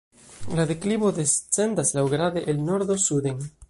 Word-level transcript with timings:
La 0.59 0.65
deklivo 0.71 1.11
descendas 1.19 1.95
laŭgrade 2.01 2.47
el 2.55 2.67
nordo 2.71 3.01
suden. 3.11 3.51